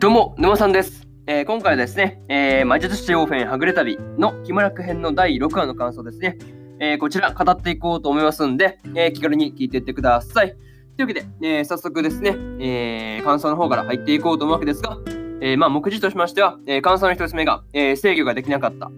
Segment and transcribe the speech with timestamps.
[0.00, 1.06] どうも、沼さんです。
[1.26, 6.38] えー今回はですね、えー、魔術師オーフェンはぐれ旅の気ま楽編の第6話の感想ですね。
[6.80, 10.52] えーこちら語っていこうと思いますんで、え気軽に聞いていってください。
[10.52, 10.56] とい
[11.00, 14.96] うわけで、え早速ですね、え感想の方から入っていこうと思うわけですが、
[15.42, 18.90] えまあ、目次としましては、え感想の1つ目が、え制御ができなかった。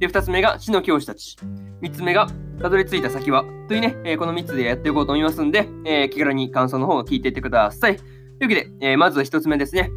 [0.00, 1.36] で、2つ目が死の教師たち。
[1.82, 2.26] 3つ目が、
[2.60, 3.44] たどり着いた先は。
[3.68, 7.96] というね、えこの3つでやっていこうと思いますんで、え気軽に感想の方を聞いていってください。
[7.96, 8.06] とい
[8.40, 9.92] うわけで、えまず1つ目ですね。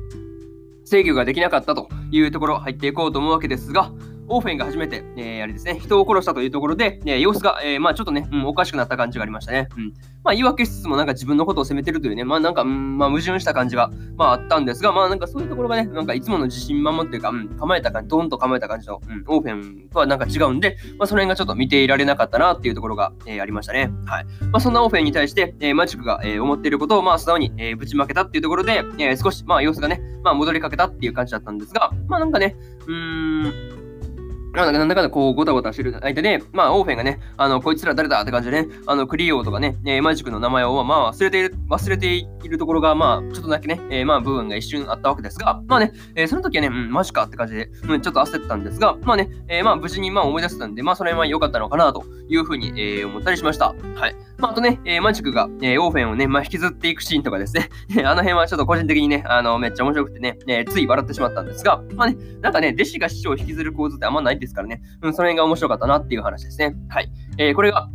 [0.91, 3.93] 制御ができなかったというところ入っていこうと思うわけですが、
[4.33, 9.67] オーフェンが初めて、えーあれですね、人を殺したというところで、えー様子が、えーまあちょっとね、うん、おかしくなった感じがありましたね。
[9.77, 9.93] うん。
[10.23, 23.91] まあ言い訳しつつもなんか自分のことを責めてるというね、まあなんか、うん、まあ矛盾した感じが、まああったんですが、まあなんかそういうところがね、なんかいつもの自信満々っていうか、うん、構えた感じ、ドンと構えた感じの、うん、オーフェンとはなんか違うんで、まあその辺がちょっと見ていられなかったなっていうところが、えーありましたね。
[24.05, 24.25] はい。
[24.51, 32.55] まあそんなオーフェンに対して、えーマジックが、えー思っていることを、まあ素直に、えーぶちまけたっていうところで、えー少し、まあ様子がね、まあ戻りかけたっていう感じだったんですが、まあなんかね、
[32.87, 33.90] うーん、
[34.53, 53.73] まあなんだかんだこう、ごたごたしてる間で、まあ、オーフェンがね、あの、こいつら誰だって感じでね、あの、クリオーとかね、えーマジックの名前を、まあ、忘れている、忘れているところが、まあ、ちょっとだけね、えーまあ、部分が一瞬あったわけですが、まあね、えーその時はね、うん、マジかって感じで、うん、ちょっと焦ったんですが、まあね、えーまあ、無事に、まあ、思い出せたんで、まあ、それは良かったのかな、というふうに、えー思ったりしました。
[53.95, 54.15] はい。
[54.41, 57.69] まあ、あとね、えーマジックが、えーオーフェンをね、まあ、引きずっていくシーンとかですね、
[58.03, 66.75] あの辺はちょっと個人的にね、あの、めっちゃ面白くてね、えーつい笑ってしまったんですが、まあね、なんかね、弟子が師匠を引きずる構図ってあんまないですからね、うん、その辺が面白かったなっていう話ですね。
[66.89, 67.11] はい。
[67.37, 67.89] えこれが、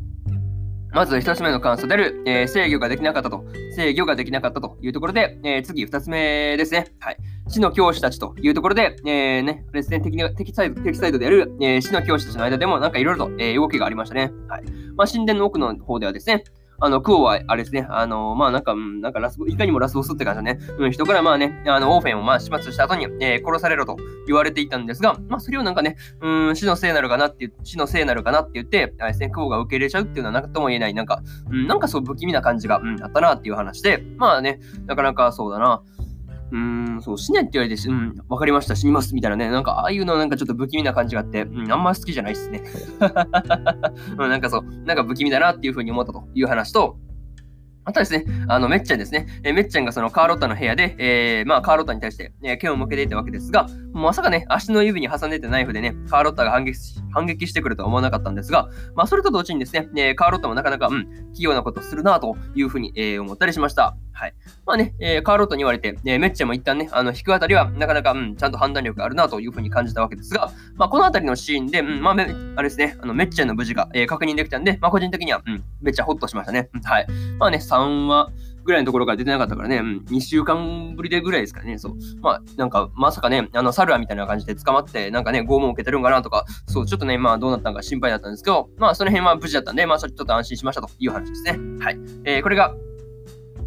[0.93, 3.45] まず一つ目の感想である、えー制御ができなかったと、
[3.75, 6.87] 制御ができなかったというところで、えー次二つ目ですね。
[7.01, 7.17] はい。
[7.49, 14.33] 死の教師たちというところで、えー、ね、あれですね、敵の敵サイド、敵サイドである、えー死の教師たちの間でもなんかいろいろと、え動きがありましたね。
[14.49, 14.86] はい。
[14.97, 16.45] まあ、神殿の奥の方ではですね、
[16.79, 20.59] あの、クオは、あれですね、あの、まあ、なんか、うんなんかラスボ、いかにもラスボスって感じだね。
[20.79, 35.83] うん、人からまあね、あの、オーフェンをまあ、始末した後に、えー殺されろと言われていたんですが、まあ、それをなんかね、うん、死のせいなるかなって、死のせいなるかなって言って、あれですね、クオが受け入れちゃうっていうのはなんとも言えない、なんか、うん、なんかそう不気味な感じが、うん、あったなっていう話で、まあね、なかなかそうだな。
[36.53, 42.63] うーん、そう、死ねって言われてし、うん、わかりました、死にます、みたいなね、なんか、ああいうのなんかちょっと不気味な感じがあって、うん、あんま好きじゃないっすね。
[44.19, 46.99] うん、なんかそう、なんか不気味だなっていうふうに思ったという話と、
[47.87, 49.27] あとですね、あの、めっちゃんですね。
[49.45, 63.97] えーめっちゃんがそのカーロッタの部屋で、えーまあ、カーロッタに対して、えー剣を向けていたわけですが、まさかね、足の指に挟んでいたナイフでね、カーロッタが反撃し反撃してくるとは思わなかったんですが、まあ、それと同時にですね、えーカーロッタもなかなか、うん、器用なことするなというふうに、えー思ったりしました。
[64.13, 64.35] はい。
[64.65, 72.25] まあね、えーカーロッタに言われて、えーめっちゃんも一旦ね、あの、引くあたりは、なかなか、うん、ちゃんと判断力があるなというふうに感じたわけですが、まあ、このあたりのシーンで、うん、まあ、め
[72.57, 76.69] あれですね、あの、めっちゃんの無事が、えー確認できたんで、まあ、個人的には、うん、めっちゃホッとしましたね。
[76.85, 77.07] はい。
[77.39, 78.31] まあね、3話、
[78.67, 81.97] ぐらいのところから出てなかったからね、うん、2週間ぶりでぐらいですかね、そう。
[82.21, 91.59] まあ、なんか、まさかね、あの、サルアみたいな感じで捕まって、なんかね、拷問を受けてるんかなとか、そう、ちょっとね、まあ、どうなったのか心配だったんですけど、まあ、その辺は無事だったんで、まあ、ちょっと安心しましたという話ですね。
[91.81, 91.99] はい。
[92.25, 92.75] えー、これが、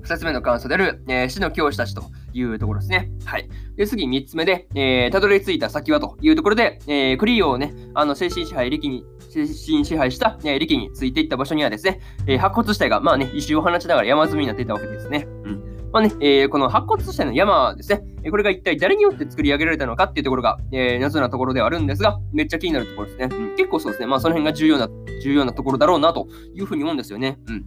[0.04, 2.04] 2つ目の感想である、えー死の教師たちと
[2.34, 3.12] いうところですね。
[3.26, 3.48] はい。
[3.76, 15.28] で、次3つ目で、えーたどり着いた先はというところで、えークリオをね、あの、精神支配、力に、精神支配した、えー力についていった場所にはですね、えー白骨死体が、まあね、石を放ちながら山積みになっていたわけですね。
[15.44, 15.90] うん。
[15.92, 23.30] まあね、えーこの白骨死体の山ですね、えこれが一体誰によって作り上げられたのかっていうところが、えー謎なところではあるんですが、めっちゃ気になるところですね。
[23.32, 24.90] うん、結構そうですね、まあその辺が重要な、
[25.22, 27.38] 重要なところだろうなというふうに思うんですよね。
[27.48, 27.66] うん。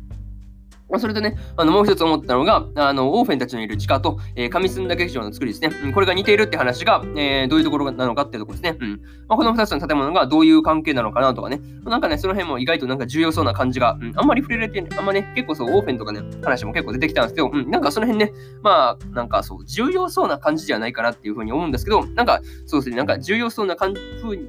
[0.98, 8.78] それでね、あのもう一つ思ったのが、あのオーフェンたちのいる地下と、えー上澄田劇場の作りですね、これが似ているって話が、えーどういうところなのかっていうところですね。
[8.80, 18.32] うんまあ、この二つの建物がどういう関係なのかなとかね、なんかね、その辺も意外となんか重要そうな感じが、うん、あんまり触れられて、あんまね、結構そう、オーフェンとかね、話も結構出てきたんですけど、うん、なんかその辺ね、
[18.62, 24.00] まあ、なんかそう、重要そうな感じではないかなっていうふうに思うんですけど、なんか、そうですね、なんか重要そうな感じ、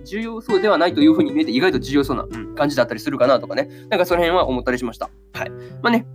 [0.05, 5.09] 重要そうではないというふうに見えて、意外と重要そうな、うん、感じだったりするかなとかね、なんかその辺は思ったりしました。
[5.33, 5.49] はい。
[5.81, 6.05] まあね、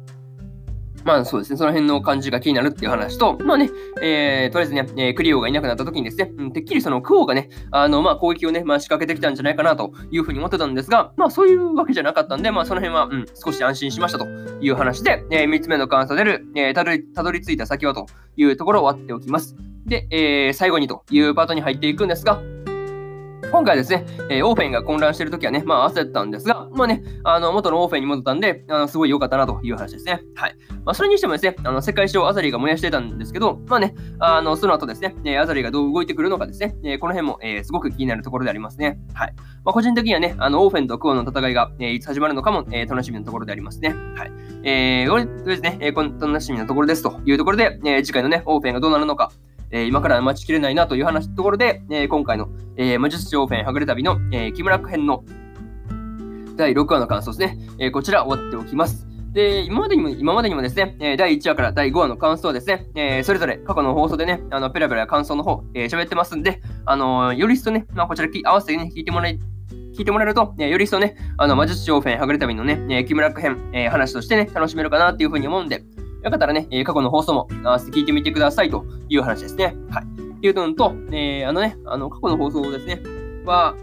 [1.08, 3.70] まあそうですね、その辺の感じが気になるっていう話と、まあね、
[4.02, 14.26] えー、とりあえずね、えークリオがいなくなった時にですね、うん、てっきりそのクオがね、あの、まあ攻撃をね、まあ仕掛けてきたんじゃないかなというふうに思ってたんですが、まあそういうわけじゃなかったんで、まあその辺は、うん、少し安心しましたと
[14.60, 18.05] いう話で、えー、3つ目の感想でる、えーたどり、たどり着いた先はと
[18.37, 19.56] いうところを終わっておきます。
[19.87, 22.38] で、えー最後にというパートに入っていくんですが、
[23.50, 30.21] 今回ですね、えーオーフェンが混乱してるときはね、まあ焦ったんですが、まあね、あの、元のオーフェンに戻ったんで、あのすごい良かったなという話ですね。
[30.35, 30.56] はい。
[30.85, 38.99] まあ、それにしてもですね、あの、世界史をアザリーが燃やしてたんですけど、まあね、あの、その後ですね、えアザリーがどう動いてくるのかですね、えこの辺も、えーすごく気になるところでありますね。
[39.15, 39.35] はい。
[39.65, 43.94] まあ、個人的にはね、あの、オーフェンとクオの戦いが、えーいつ始まるのかも、えー楽しみなところでありますね。
[44.15, 44.33] はい。
[44.62, 49.33] えー、とりあえずね、えーこの楽しみなところですというところで、えー次回のね、オーフェンがどうなるのか、
[49.70, 55.25] えー、今から待ちきれないなという話ところで、えー、今回の、えー、魔術師オフェンはぐれ旅の、えー、木村編の
[56.56, 59.06] 第6話の感想ですね、えー、こちら終わっておきます。
[59.32, 69.38] で、今までにも、今までにもですね、え第1話から第5話の感想ですね、えー、それぞれ過去の放送でね、あの、ペラペラ感想の方、えー、喋ってますんで、あの、より一層ね、まあ、こちら合わせてね、聞いてもらい、
[69.94, 75.85] 聞いてもらえると、えより一層ね、あの、魔術師オフェンはぐれ旅のね、え木村区編、え話としてね、楽しめるかなっていうふうに思うんで、
[76.23, 79.76] よかったらね、過去の放送も合わせて聞いてみてくださいという話ですね。
[79.91, 80.05] はい。
[80.38, 83.03] っていうのと、えあのね、あの、過去の放送ですね、
[83.44, 83.75] は、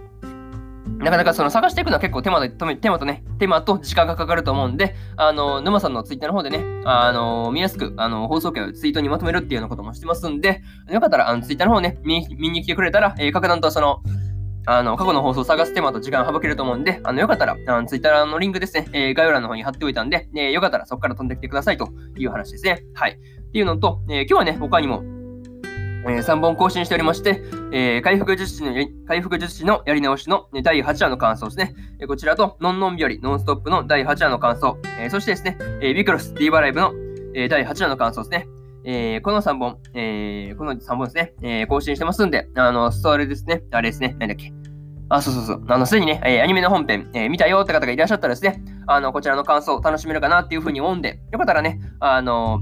[0.98, 14.02] なかなかその探していくのは結構手間で手間とね、手間と時間がかかると思うんで、あの、沼さんのツイッターの方でね、あの、見やすく、あの、放送回をツイートにまとめるっていうようなこともしてますんで、よかったら、あの、ツイッターの方ね、見見に来てくれたら、えー、格段とその、
[14.66, 22.84] あの、過去の放送を探す手間と時間省けると思うんで、あの、よかったら、あのツイッターのリンクですね、えー、概要欄の方に貼っておいたんで、えー、よかったらそこから飛んできてくださいという話ですね。
[22.94, 23.12] はい。
[23.12, 25.04] っていうのと、えー、今日はね、他にも、
[26.08, 27.42] えー、3本更新しておりまして、
[27.72, 28.74] えー、回復術師の
[29.08, 31.74] 回復術師のやり直しの第8話の感想ですね。
[32.00, 36.92] えー、こちらと、ノンノン日和ノンストップの第8話の感想、えー、そしてですね、えー、ビクロスディーバライブの、
[37.34, 38.48] えー、第8話の感想ですね。
[38.86, 44.54] えー、この3本、えー、この3本ですね、えー、更新してますんで、あの、それですね、あれですね、なんだっけ。
[45.10, 45.64] あ、そうそうそう。
[45.68, 52.62] あの、すでにね、えー、アニメの本編、えー、見たよって方がいらっしゃったらですね、あの、こちらの感想を楽しめるかなっていうふうに思うんで、よかったらね、あの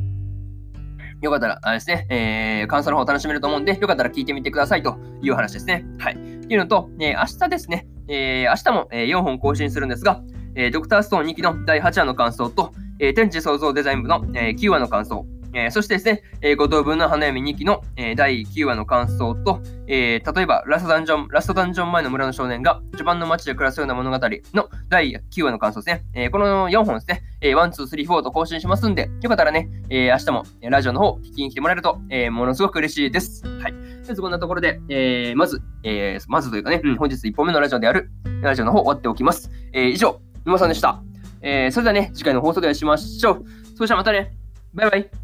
[1.22, 5.86] よかったら、あれですね、えー、感想の方楽しめると思うんで、よかったら聞いてみてくださいという話ですね。
[5.98, 6.14] はい。
[6.14, 10.22] っていうのと、えー、明日ですね、えー、明日も、えー、4本更新するんですが、
[10.56, 24.18] えー、ドクターストーン2期の第8話の感想と、えー、天地創造デザイン部の、えー、9話の感想、えー、そしてですね、えー、五等分の花嫁2期の、えー、第9話の感想と、えー、例えばラストダンジョン、ラストダンジョン前の村の少年が序盤の街で暮らすような物語
[24.54, 26.06] の第9話の感想ですね。
[26.14, 33.46] えー、この4本ですね、えー、1、2、3、4と更新しますんで、よかったらね、えー、明日もラジオの方聞きに来てもらえると、えー、ものすごく嬉しいです。
[33.46, 33.74] はい。
[34.08, 38.10] でこんなところで、えー、まず、えー、まずというかね、うん、本日1本目のラジオである、
[38.42, 39.50] ラジオの方終わっておきます。
[39.72, 41.02] えー、以上、沼さんでした。
[41.42, 43.46] えー、それではね、次回の放送でお会いしましょう。
[43.76, 44.32] それじゃあまたね。
[44.74, 45.23] バイバイ。